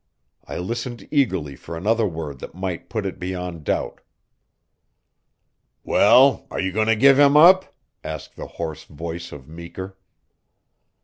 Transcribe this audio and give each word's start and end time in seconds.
I 0.47 0.57
listened 0.57 1.07
eagerly 1.11 1.55
for 1.55 1.77
another 1.77 2.07
word 2.07 2.39
that 2.39 2.55
might 2.55 2.89
put 2.89 3.05
it 3.05 3.19
beyond 3.19 3.63
doubt. 3.65 4.01
"Well, 5.83 6.47
are 6.49 6.59
you 6.59 6.71
going 6.71 6.87
to 6.87 6.95
give 6.95 7.19
him 7.19 7.37
up?" 7.37 7.75
asked 8.03 8.35
the 8.35 8.47
hoarse 8.47 8.85
voice 8.85 9.31
of 9.31 9.47
Meeker. 9.47 9.95